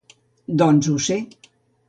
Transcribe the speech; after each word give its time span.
Doncs 0.61 0.89
ho 0.95 0.97
sé. 1.09 1.19